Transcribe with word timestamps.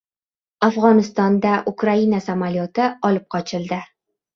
Afg‘onistonda 0.67 1.53
Ukraina 1.75 2.25
samolyoti 2.31 2.93
olib 3.13 3.33
qochildi 3.37 3.85